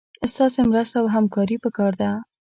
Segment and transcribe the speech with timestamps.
[0.33, 2.09] ستاسي مرسته او همکاري پکار ده